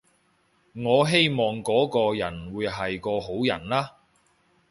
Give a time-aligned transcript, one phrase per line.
[0.73, 3.97] 我希望嗰個人會係個好人啦